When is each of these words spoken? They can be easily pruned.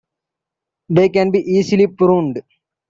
They 0.89 1.09
can 1.09 1.29
be 1.29 1.37
easily 1.41 1.85
pruned. 1.85 2.41